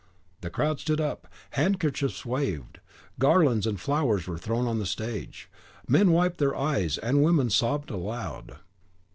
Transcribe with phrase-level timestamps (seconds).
[0.39, 2.79] The crowd stood up, handkerchiefs waved,
[3.19, 5.47] garlands and flowers were thrown on the stage,
[5.87, 8.57] men wiped their eyes, and women sobbed aloud.